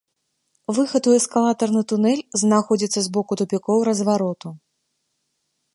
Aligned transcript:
Выхад 0.77 1.03
у 1.11 1.13
эскалатарны 1.17 1.81
тунэль 1.93 2.23
знаходзіцца 2.43 2.99
з 3.09 3.13
боку 3.19 3.33
тупікоў 3.45 3.77
развароту. 3.91 4.49